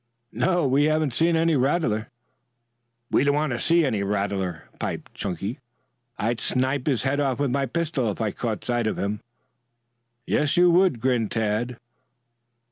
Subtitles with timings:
[0.33, 2.09] "No, we haven't seen any rattler."
[3.11, 5.59] "We don't want to see any rattler," piped Chunky.
[6.17, 9.21] "I'd snip his head off with my pistol if I caught sight of him."
[10.25, 11.77] "Yes, you would!" grinned Tad.